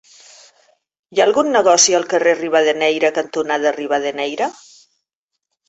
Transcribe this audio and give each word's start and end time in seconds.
Hi 1.15 1.21
ha 1.21 1.27
algun 1.29 1.51
negoci 1.57 1.97
al 1.99 2.07
carrer 2.15 2.35
Rivadeneyra 2.41 3.13
cantonada 3.21 3.77
Rivadeneyra? 3.79 4.51